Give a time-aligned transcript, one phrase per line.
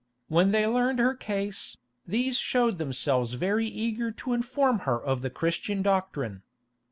[0.29, 5.29] When they learned her case, these showed themselves very eager to inform her of the
[5.29, 6.41] Christian doctrine.